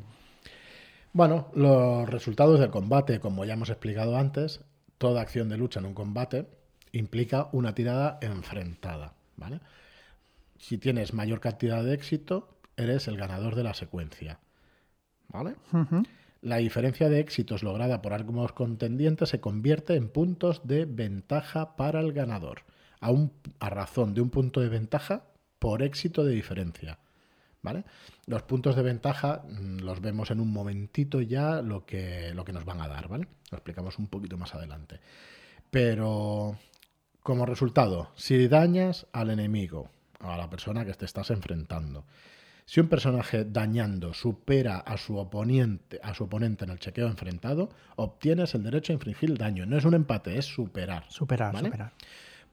[1.12, 4.60] Bueno, los resultados del combate, como ya hemos explicado antes,
[4.98, 6.46] toda acción de lucha en un combate
[6.92, 9.14] implica una tirada enfrentada.
[9.36, 9.60] ¿vale?
[10.58, 14.38] Si tienes mayor cantidad de éxito, eres el ganador de la secuencia.
[15.28, 15.56] ¿Vale?
[16.42, 22.00] La diferencia de éxitos lograda por algunos contendientes se convierte en puntos de ventaja para
[22.00, 22.60] el ganador,
[23.00, 25.24] a, un- a razón de un punto de ventaja
[25.58, 26.98] por éxito de diferencia.
[27.62, 27.84] ¿Vale?
[28.26, 32.52] Los puntos de ventaja mm, los vemos en un momentito ya lo que, lo que
[32.52, 33.26] nos van a dar, ¿vale?
[33.50, 35.00] Lo explicamos un poquito más adelante.
[35.70, 36.56] Pero
[37.22, 39.90] como resultado, si dañas al enemigo,
[40.20, 42.04] a la persona que te estás enfrentando,
[42.66, 47.68] si un personaje dañando supera a su oponente, a su oponente en el chequeo enfrentado,
[47.94, 49.66] obtienes el derecho a infligir daño.
[49.66, 51.04] No es un empate, es superar.
[51.08, 51.68] Superar, ¿vale?
[51.68, 51.92] superar.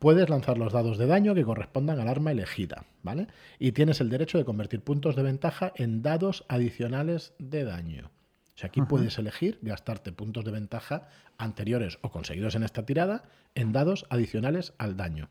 [0.03, 3.27] Puedes lanzar los dados de daño que correspondan al arma elegida, ¿vale?
[3.57, 8.11] Y tienes el derecho de convertir puntos de ventaja en dados adicionales de daño.
[8.53, 13.23] O sea, aquí puedes elegir gastarte puntos de ventaja anteriores o conseguidos en esta tirada
[13.55, 15.29] en dados adicionales al daño,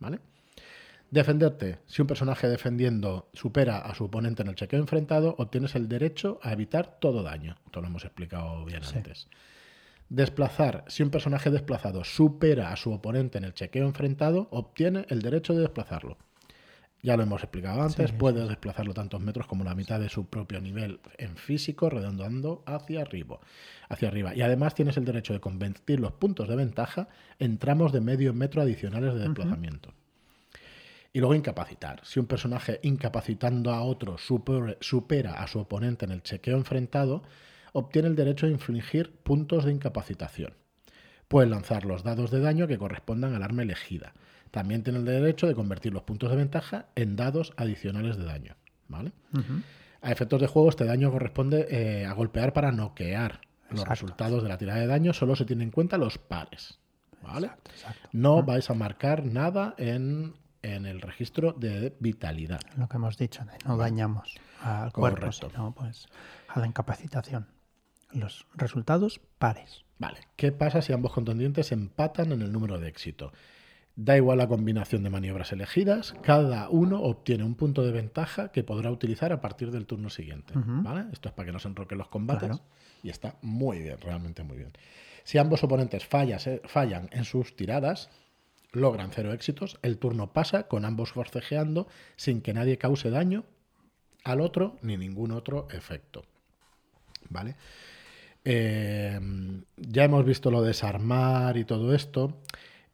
[0.00, 0.20] ¿vale?
[1.10, 1.80] Defenderte.
[1.84, 6.40] Si un personaje defendiendo supera a su oponente en el chequeo enfrentado, obtienes el derecho
[6.42, 7.56] a evitar todo daño.
[7.66, 8.96] Esto lo hemos explicado bien Sí.
[8.96, 9.28] antes.
[10.08, 10.84] Desplazar.
[10.86, 15.54] Si un personaje desplazado supera a su oponente en el chequeo enfrentado, obtiene el derecho
[15.54, 16.16] de desplazarlo.
[17.02, 20.26] Ya lo hemos explicado antes, Sí, puede desplazarlo tantos metros como la mitad de su
[20.26, 23.40] propio nivel en físico, redondeando hacia arriba,
[23.90, 24.34] hacia arriba.
[24.34, 28.32] Y además tienes el derecho de convertir los puntos de ventaja en tramos de medio
[28.32, 29.92] metro adicionales de desplazamiento.
[31.12, 32.00] Y luego incapacitar.
[32.04, 37.22] Si un personaje incapacitando a otro super- supera a su oponente en el chequeo enfrentado,
[37.74, 40.54] obtiene el derecho a infligir puntos de incapacitación.
[41.26, 44.14] Puede lanzar los dados de daño que correspondan al arma elegida.
[44.52, 48.54] También tiene el derecho de convertir los puntos de ventaja en dados adicionales de daño.
[50.00, 53.40] A efectos de juego, este daño corresponde eh, a golpear para noquear.
[53.70, 53.90] Los Exacto.
[53.90, 56.78] resultados de la tirada de daño solo se tienen en cuenta los pares.
[57.22, 57.46] ¿Vale?
[57.46, 58.08] Exacto, exacto.
[58.12, 62.60] No vais a marcar nada en, en el registro de vitalidad.
[62.76, 66.06] Lo que hemos dicho, de no dañamos al cuerpo, sino pues
[66.48, 67.46] a la incapacitación.
[68.14, 69.84] Los resultados pares.
[69.98, 70.18] Vale.
[70.36, 73.32] ¿Qué pasa si ambos contendientes empatan en el número de éxito?
[73.96, 78.64] Da igual la combinación de maniobras elegidas, cada uno obtiene un punto de ventaja que
[78.64, 80.52] podrá utilizar a partir del turno siguiente.
[80.56, 81.04] ¿vale?
[81.12, 82.62] Esto es para que no se enroquen los combates Claro.
[83.04, 84.72] y está muy bien, realmente muy bien.
[85.22, 88.10] Si ambos oponentes fallas, eh, fallan en sus tiradas,
[88.72, 93.44] logran cero éxitos, el turno pasa con ambos forcejeando sin que nadie cause daño
[94.24, 96.24] al otro ni ningún otro efecto.
[97.30, 97.54] ¿Vale?
[98.44, 99.18] Eh,
[99.76, 102.40] ya hemos visto lo de desarmar y todo esto.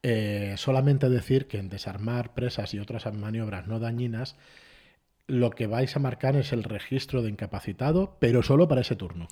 [0.03, 4.37] Eh, solamente decir que en desarmar presas y otras maniobras no dañinas,
[5.27, 9.29] lo que vais a marcar es el registro de incapacitado, pero solo para ese turno.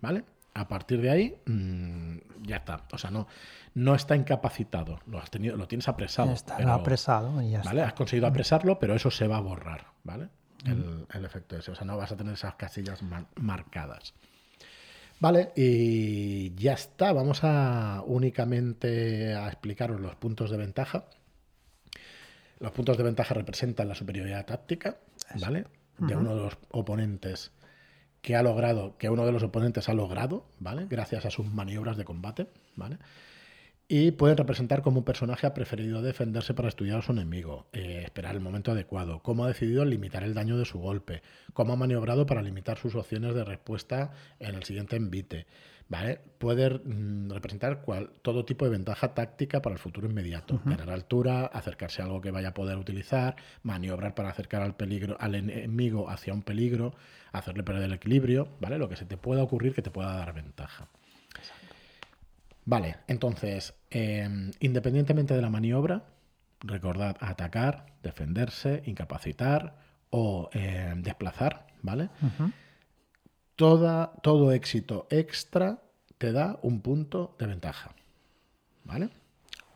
[0.00, 0.24] ¿Vale?
[0.54, 2.82] A partir de ahí, mm, ya está.
[2.92, 3.28] O sea, no,
[3.74, 4.98] no está incapacitado.
[5.06, 6.28] Lo, has tenido, lo tienes apresado.
[6.28, 7.80] Ya está pero- apresado y ya ¿Vale?
[7.80, 7.86] está.
[7.88, 10.28] Has conseguido apresarlo, pero eso se va a borrar, ¿vale?
[10.64, 11.70] El, el efecto ese.
[11.70, 14.14] O sea, no vas a tener esas casillas mar- marcadas.
[15.20, 17.12] Vale, y ya está.
[17.12, 21.06] Vamos a únicamente a explicaros los puntos de ventaja.
[22.60, 24.98] Los puntos de ventaja representan la superioridad táctica,
[25.40, 25.64] ¿vale?
[25.98, 27.52] De uno de los oponentes
[28.20, 30.86] que ha logrado, que uno de los oponentes ha logrado, ¿vale?
[30.88, 32.98] Gracias a sus maniobras de combate, ¿vale?
[33.90, 38.02] Y pueden representar como un personaje ha preferido defenderse para estudiar a su enemigo, eh,
[38.04, 41.22] esperar el momento adecuado, cómo ha decidido limitar el daño de su golpe,
[41.54, 45.46] cómo ha maniobrado para limitar sus opciones de respuesta en el siguiente envite.
[45.88, 46.20] ¿vale?
[46.38, 50.60] Puede mm, representar cual, todo tipo de ventaja táctica para el futuro inmediato.
[50.64, 55.16] Ganar altura, acercarse a algo que vaya a poder utilizar, maniobrar para acercar al peligro,
[55.18, 56.94] al enemigo hacia un peligro,
[57.32, 58.78] hacerle perder el equilibrio, ¿vale?
[58.78, 60.88] Lo que se te pueda ocurrir que te pueda dar ventaja.
[62.68, 66.04] Vale, entonces, em, independientemente de la maniobra,
[66.60, 69.78] recordad atacar, defenderse, incapacitar
[70.10, 72.10] o em, desplazar, ¿vale?
[73.56, 75.80] Toda, todo éxito extra
[76.18, 77.94] te da un punto de ventaja,
[78.84, 79.08] ¿vale?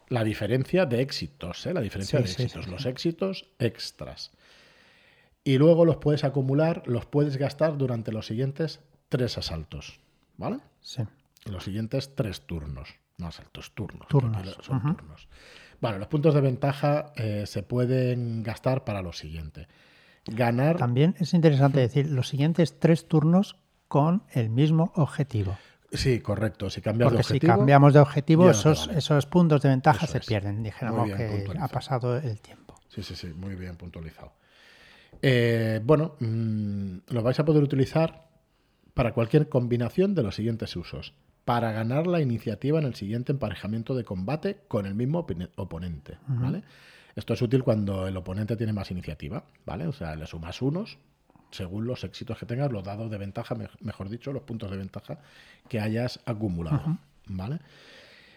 [0.08, 1.72] La diferencia de éxitos, ¿eh?
[1.72, 4.32] La diferencia de éxitos, los éxitos extras.
[5.44, 9.98] Y luego los puedes acumular, los puedes gastar durante los siguientes tres asaltos,
[10.36, 10.58] ¿vale?
[10.82, 11.04] Sí
[11.46, 12.94] los siguientes tres turnos.
[13.18, 14.08] No asaltos, turnos.
[14.08, 14.58] Turnos.
[14.60, 15.28] Son turnos.
[15.80, 19.68] Bueno, los puntos de ventaja eh, se pueden gastar para lo siguiente.
[20.26, 20.76] Ganar.
[20.76, 23.56] También es interesante decir los siguientes tres turnos
[23.88, 25.56] con el mismo objetivo.
[25.92, 26.70] Sí, correcto.
[26.70, 27.52] Si cambias Porque de objetivo.
[27.52, 30.62] si cambiamos de objetivo, esos, esos puntos de ventaja se pierden.
[30.62, 32.74] Dijéramos que ha pasado el tiempo.
[32.88, 34.32] Sí, sí, sí, muy bien puntualizado.
[35.20, 38.28] Eh, bueno, mm, lo vais a poder utilizar
[38.94, 43.94] para cualquier combinación de los siguientes usos para ganar la iniciativa en el siguiente emparejamiento
[43.94, 45.26] de combate con el mismo
[45.56, 46.62] oponente, ¿vale?
[47.14, 49.86] Esto es útil cuando el oponente tiene más iniciativa, ¿vale?
[49.86, 50.98] O sea, le sumas unos
[51.52, 55.18] según los éxitos que tengas, los dados de ventaja, mejor dicho, los puntos de ventaja
[55.68, 57.60] que hayas acumulado, ¿vale?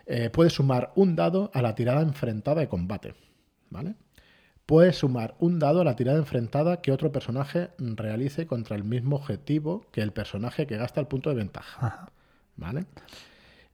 [0.05, 3.15] Eh, puedes sumar un dado a la tirada enfrentada de combate,
[3.69, 3.95] ¿vale?
[4.65, 9.15] Puedes sumar un dado a la tirada enfrentada que otro personaje realice contra el mismo
[9.15, 12.09] objetivo que el personaje que gasta el punto de ventaja.
[12.57, 12.85] ¿Vale?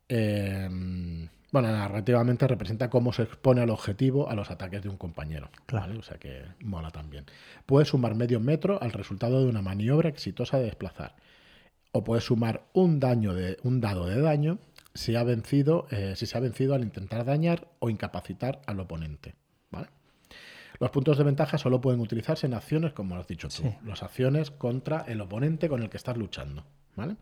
[0.07, 5.49] Em, bueno, narrativamente representa cómo se expone al objetivo a los ataques de un compañero.
[5.65, 5.99] Claro.
[5.99, 7.25] O sea que mola también.
[7.65, 11.15] Puedes sumar medio metro al resultado de una maniobra exitosa de desplazar.
[11.91, 14.59] O puedes sumar un, daño de, un dado de daño
[14.93, 19.35] si, ha vencido, eh, si se ha vencido al intentar dañar o incapacitar al oponente.
[19.71, 19.87] ¿vale?
[20.79, 24.51] Los puntos de ventaja solo pueden utilizarse en acciones, como has dicho tú, las acciones
[24.51, 26.65] contra el oponente con el que estás luchando.
[26.95, 27.17] ¿vale?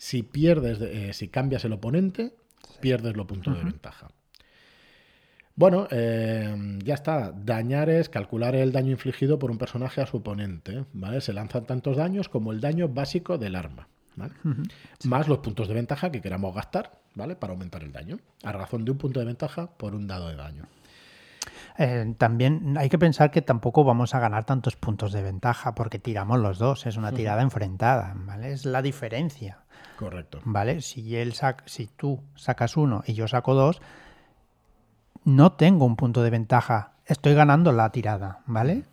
[0.00, 2.34] Si pierdes, eh, si cambias el oponente,
[2.80, 4.08] pierdes los puntos de ventaja.
[5.54, 7.32] Bueno, eh, ya está.
[7.32, 10.86] Dañar es calcular el daño infligido por un personaje a su oponente.
[10.94, 11.20] ¿vale?
[11.20, 13.88] Se lanzan tantos daños como el daño básico del arma.
[15.04, 17.36] Más los puntos de ventaja que queramos gastar, ¿vale?
[17.36, 18.20] Para aumentar el daño.
[18.42, 20.64] A razón de un punto de ventaja por un dado de daño.
[21.78, 25.98] Eh, también hay que pensar que tampoco vamos a ganar tantos puntos de ventaja porque
[25.98, 28.52] tiramos los dos, es una tirada enfrentada, ¿vale?
[28.52, 29.58] Es la diferencia.
[29.96, 30.40] Correcto.
[30.44, 30.80] ¿Vale?
[30.80, 31.34] Si, él
[31.66, 33.80] si tú sacas uno y yo saco dos,
[35.24, 38.84] no tengo un punto de ventaja, estoy ganando la tirada, ¿vale?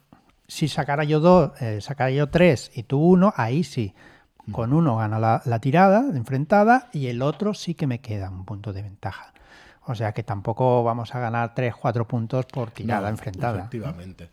[0.48, 3.94] Si sacara yo dos, eh, sacara yo tres y tú uno, ahí sí.
[4.52, 8.46] Con uno gana la, la tirada enfrentada y el otro sí que me queda un
[8.46, 9.34] punto de ventaja.
[9.88, 13.60] O sea que tampoco vamos a ganar 3, 4 puntos por tirada enfrentada.
[13.60, 14.30] Efectivamente.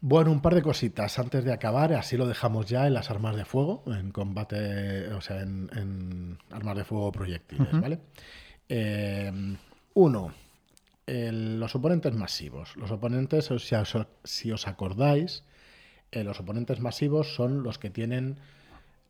[0.00, 3.34] Bueno, un par de cositas antes de acabar, así lo dejamos ya en las armas
[3.36, 7.98] de fuego, en combate, o sea, en, armas de fuego proyectiles, ¿vale?
[8.68, 9.56] Eh,
[9.94, 10.32] uno,
[11.06, 12.76] los oponentes masivos.
[12.76, 15.44] Los oponentes, si os, si os acordáis,
[16.12, 18.38] eh, los oponentes masivos son los que tienen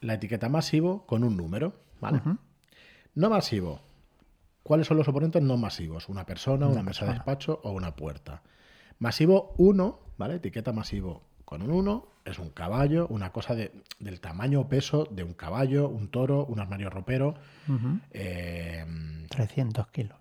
[0.00, 2.22] la etiqueta masivo con un número, ¿vale?
[3.14, 3.80] No masivo,
[4.68, 6.10] ¿Cuáles son los oponentes no masivos?
[6.10, 8.42] Una persona, una, mesa de despacho o una puerta.
[8.98, 10.34] Masivo 1, ¿vale?
[10.34, 15.08] Etiqueta masivo con un 1 es un caballo, una cosa de, del tamaño o peso
[15.10, 17.36] de un caballo, un toro, un armario ropero.
[19.30, 20.18] 300 eh, kilos.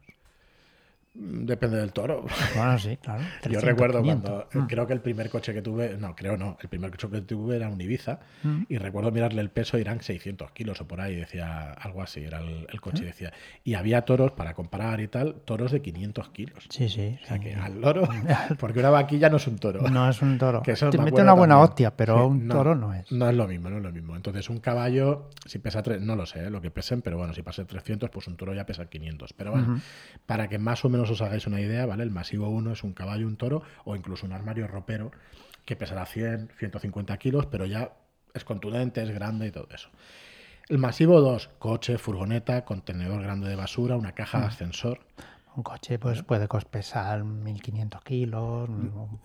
[1.19, 2.25] Depende del toro.
[2.56, 3.23] Bueno, sí, claro.
[3.49, 4.65] Yo recuerdo cuando, mm.
[4.65, 7.56] creo que el primer coche que tuve, no, creo no, el primer coche que tuve
[7.56, 8.63] era un Ibiza mm.
[8.69, 12.39] y recuerdo mirarle el peso, eran 600 kilos o por ahí, decía algo así, era
[12.39, 13.34] el, coche, y decía.
[13.63, 16.65] Y había toros, para comparar y tal, toros de 500 kilos.
[16.69, 17.17] Sí, sí.
[17.23, 18.08] O sea que al loro,
[18.60, 19.82] porque una vaquilla no es un toro.
[19.89, 20.62] No es un toro.
[20.62, 23.12] Que Te mete una buena hostia, pero un toro no es.
[23.12, 24.15] No es lo mismo, no es lo mismo.
[24.15, 26.49] Entonces un caballo, si pesa, no lo sé, ¿eh?
[26.49, 29.34] lo que pesen, pero bueno, si pasa 300, pues un toro ya pesa 500.
[29.34, 29.82] Pero bueno,
[30.25, 32.04] para que más o menos os hagáis una idea, ¿vale?
[32.04, 35.12] El masivo 1 es un caballo, un toro o incluso un armario ropero
[35.65, 37.91] que pesará 100, 150 kilos, pero ya
[38.34, 39.89] es contundente, es grande y todo eso.
[40.70, 44.48] El masivo 2, coche, furgoneta, contenedor grande de basura, una caja de mm.
[44.48, 45.00] ascensor.
[45.56, 48.70] Un coche pues puede cos- pesar 1500 kilos,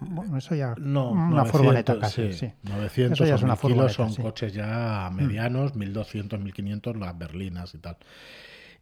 [0.00, 2.52] bueno, eso ya No, una 900, furgoneta casi, sí, sí.
[2.62, 4.20] 900 Eso ya o es una 1000 kilos son sí.
[4.20, 4.24] Mm.
[4.24, 7.98] coches ya medianos, 1200, 1500 las berlinas y tal.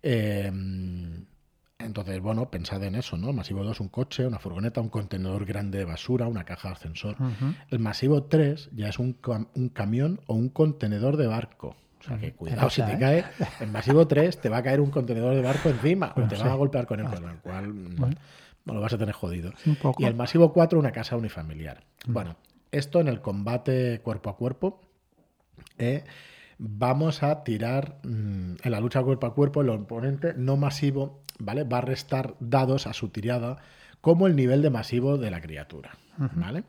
[0.03, 0.53] Eh,
[1.85, 3.33] entonces, bueno, pensad en eso, ¿no?
[3.33, 7.17] Masivo 2, un coche, una furgoneta, un contenedor grande de basura, una caja de ascensor.
[7.71, 11.77] El masivo 3 ya es un, cam- un camión o un contenedor de barco.
[12.01, 12.99] O sea que cuidado, si te ¿eh?
[12.99, 13.25] cae
[13.61, 16.43] en masivo 3 te va a caer un contenedor de barco encima o te sí.
[16.43, 18.17] van a golpear con él, con lo cual mm, Bueno.
[18.65, 19.53] no lo vas a tener jodido.
[19.99, 21.85] Y el masivo 4, una casa unifamiliar.
[22.07, 22.37] Bueno,
[22.73, 24.81] esto en el combate cuerpo a cuerpo,
[25.79, 26.05] eh,
[26.59, 31.65] vamos a tirar mm, en la lucha cuerpo a cuerpo, el oponente no masivo, ¿vale?
[31.65, 33.57] Va a restar dados a su tirada
[34.01, 36.65] como el nivel de masivo de la criatura, ¿vale?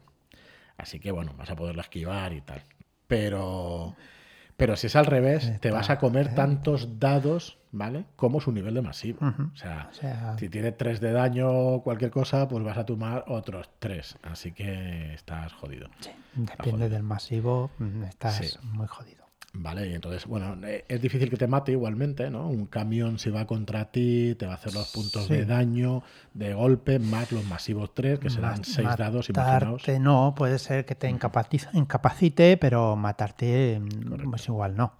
[0.77, 2.61] Así que bueno, vas a poderlo esquivar y tal.
[3.07, 3.95] Pero,
[4.57, 8.05] pero si es al revés, te vas a comer tantos dados, ¿vale?
[8.15, 9.19] Como su nivel de masivo.
[9.53, 12.85] O sea, O sea, si tiene 3 de daño o cualquier cosa, pues vas a
[12.85, 14.17] tomar otros 3.
[14.23, 15.89] Así que estás jodido.
[16.35, 18.57] depende del masivo, mm, estás Sí.
[18.63, 19.20] muy jodido.
[19.53, 22.47] Vale, y entonces, bueno, eh, es difícil que te mate igualmente, ¿no?
[22.47, 25.33] Un camión si va contra ti, te va a hacer los puntos Sí.
[25.33, 29.83] de daño, de golpe, más los masivos 3, que serán Mas- 6 dados, imaginaos.
[29.99, 34.93] no, puede ser que te incapacite, incapacite pero matarte mm, pues igual no.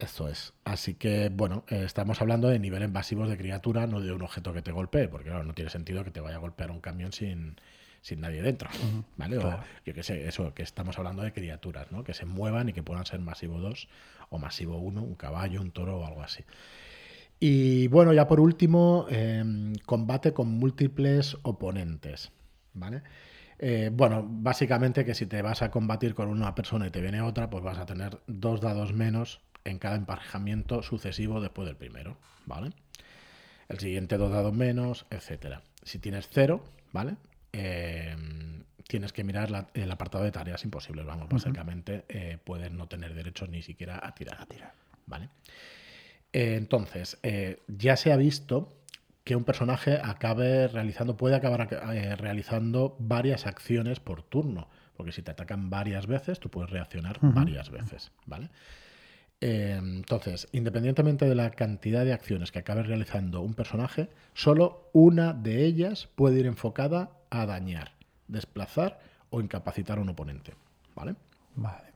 [0.00, 0.54] Eso es.
[0.64, 4.52] Así que, bueno, eh, estamos hablando de niveles masivos de criatura, no de un objeto
[4.52, 7.12] que te golpee, porque claro, no tiene sentido que te vaya a golpear un camión
[7.12, 7.56] sin,
[8.00, 8.68] sin nadie dentro.
[9.16, 9.38] ¿Vale?
[9.38, 9.62] O claro.
[9.84, 12.04] yo qué sé, eso, que estamos hablando de criaturas, ¿no?
[12.04, 13.88] Que se muevan y que puedan ser masivo 2
[14.30, 16.44] o masivo 1, un caballo, un toro o algo así.
[17.38, 19.42] Y bueno, ya por último, eh,
[19.86, 22.32] combate con múltiples oponentes.
[22.72, 23.02] ¿Vale?
[23.58, 27.20] Eh, bueno, básicamente que si te vas a combatir con una persona y te viene
[27.20, 32.16] otra, pues vas a tener dos dados menos en cada emparejamiento sucesivo después del primero,
[32.46, 32.70] ¿vale?
[33.68, 35.62] El siguiente dos dados menos, etcétera.
[35.82, 37.16] Si tienes cero, ¿vale?
[37.52, 38.16] Eh,
[38.88, 43.14] tienes que mirar la- el apartado de tareas imposibles, vamos, básicamente eh, puedes no tener
[43.14, 44.40] derecho ni siquiera a tirar.
[44.40, 44.72] A tirar.
[45.06, 45.28] ¿Vale?
[46.32, 48.76] Eh, entonces, eh, ya se ha visto
[49.24, 51.68] que un personaje acabe realizando, puede acabar
[52.18, 54.68] realizando varias acciones por turno.
[54.96, 58.50] Porque si te atacan varias veces, tú puedes reaccionar varias veces, ¿vale?
[59.40, 65.64] Entonces, independientemente de la cantidad de acciones que acabe realizando un personaje, solo una de
[65.64, 67.92] ellas puede ir enfocada a dañar,
[68.28, 70.54] desplazar o incapacitar a un oponente,
[70.94, 71.14] ¿vale?
[71.56, 71.90] Vale.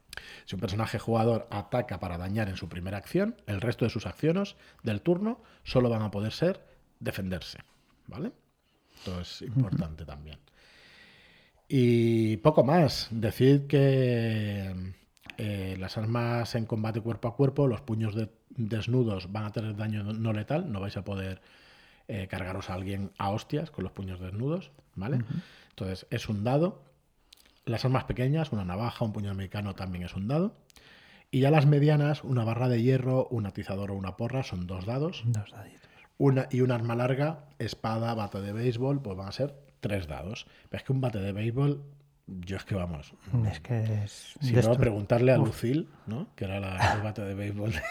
[0.47, 4.07] Si un personaje jugador ataca para dañar en su primera acción, el resto de sus
[4.07, 6.65] acciones del turno solo van a poder ser
[7.01, 7.59] defenderse.
[8.07, 8.33] ¿Vale?
[8.95, 10.39] Esto es importante también.
[11.69, 13.09] Y poco más.
[13.11, 14.95] Decir que
[15.39, 19.75] eh, las armas en combate cuerpo a cuerpo, los puños de- desnudos van a tener
[19.75, 21.41] daño no letal, no vais a poder
[22.07, 25.19] eh, cargaros a alguien a hostias con los puños desnudos, ¿vale?
[25.71, 26.83] Entonces es un dado.
[27.67, 30.55] Las armas pequeñas, una navaja, un puño americano también es un dado.
[31.31, 34.85] Y ya las medianas, una barra de hierro, un atizador o una porra son dos
[34.87, 35.23] dados.
[35.27, 35.81] Dos daditos.
[36.19, 40.47] Una, y un arma larga, espada, bate de béisbol, pues van a ser tres dados.
[40.69, 41.83] Pero es que un bate de béisbol,
[42.27, 43.15] yo es que vamos.
[43.51, 46.29] Es que es Si no, preguntarle a Lucille, ¿no?
[46.37, 47.83] Que era la, el bate de béisbol de-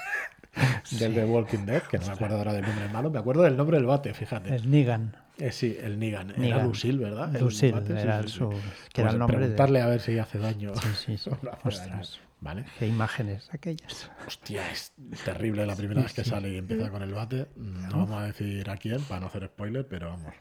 [0.99, 3.09] del The Walking Dead, que no me acuerdo ahora del nombre malo.
[3.09, 4.55] Me acuerdo del nombre del bate, fíjate.
[4.55, 5.15] es Negan.
[5.39, 6.31] Eh, sí, el Negan.
[6.41, 6.63] Era.
[6.63, 7.35] Lucille, ¿verdad?
[7.35, 8.33] El Lucille sí, era sí, sí.
[8.37, 8.49] su-
[8.93, 10.75] que era Pues el nombre de- Preguntarle a ver si hace daño.
[10.75, 11.29] Sí, sí, sí.
[11.41, 11.51] no.
[11.63, 12.19] Ostras.
[12.41, 12.65] ¿Vale?
[12.77, 14.11] Qué imágenes aquellas.
[14.27, 14.91] Hostia, es
[15.23, 17.47] terrible la primera vez que sale y empieza con el bate.
[17.55, 20.33] No vamos a decir a quién para no hacer spoiler, pero vamos.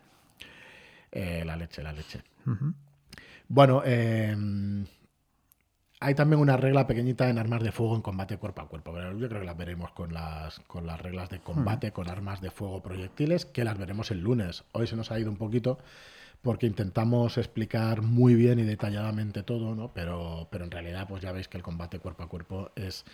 [1.12, 2.20] Eh, la leche, la leche.
[3.46, 4.34] Bueno, eh,
[6.02, 8.92] hay también una regla pequeñita en armas de fuego en combate cuerpo a cuerpo.
[8.92, 12.40] Pero yo creo que las veremos con las, con las reglas de combate, con armas
[12.40, 14.64] de fuego proyectiles, que las veremos el lunes.
[14.72, 15.78] Hoy se nos ha ido un poquito
[16.42, 19.92] porque intentamos explicar muy bien y detalladamente todo, ¿no?
[19.94, 23.04] Pero, pero en realidad, pues ya veis que el combate cuerpo a cuerpo es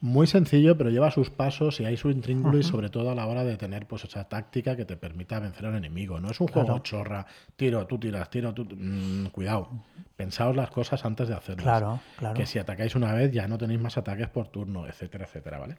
[0.00, 3.26] muy sencillo, pero lleva sus pasos y hay su intríngulo y sobre todo a la
[3.26, 6.18] hora de tener pues esa táctica que te permita vencer al enemigo.
[6.20, 8.64] No es un juego chorra, tiro, tú tiras, tiro, tú...
[8.64, 9.68] Mm, cuidado,
[10.16, 11.64] pensaos las cosas antes de hacerlas.
[11.64, 12.34] Claro, claro.
[12.34, 15.76] Que si atacáis una vez ya no tenéis más ataques por turno, etcétera, etcétera, ¿vale?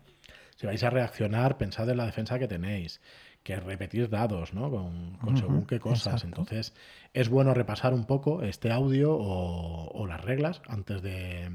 [0.56, 3.02] Si vais a reaccionar, pensad en la defensa que tenéis,
[3.42, 4.70] que repetís dados, ¿no?
[4.70, 6.14] Con, con según qué cosas.
[6.14, 6.28] exacto.
[6.28, 6.76] Entonces,
[7.14, 11.50] es bueno repasar un poco este audio o, o las reglas antes de,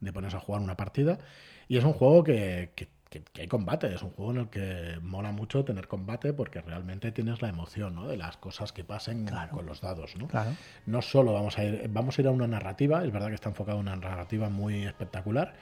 [0.00, 1.18] de ponerse a jugar una partida.
[1.68, 4.48] Y es un juego que, que- que- que hay combate, es un juego en el
[4.50, 8.06] que mola mucho tener combate porque realmente tienes la emoción, ¿no?
[8.06, 10.28] De las cosas que pasen con los dados, ¿no?
[10.28, 10.52] Claro.
[10.86, 13.48] No solo vamos a ir, vamos a ir a una narrativa, es verdad que está
[13.48, 15.54] enfocado en una narrativa muy espectacular,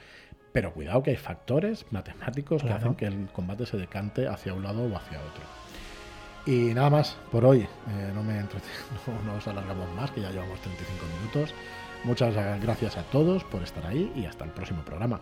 [0.52, 2.80] pero cuidado que hay factores matemáticos que Claro.
[2.82, 5.44] hacen que el combate se decante hacia un lado o hacia otro.
[6.46, 7.60] Y nada más por hoy.
[7.62, 8.48] Eh, no, me no,
[9.26, 11.54] no nos alargamos más, que ya llevamos 35 minutos.
[12.04, 15.20] Muchas gracias a todos por estar ahí y hasta el próximo programa.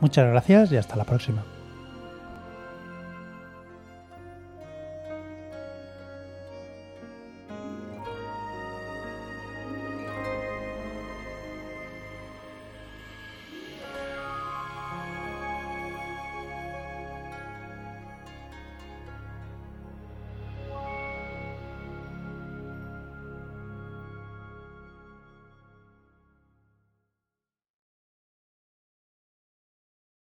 [0.00, 1.44] Muchas gracias y hasta la próxima.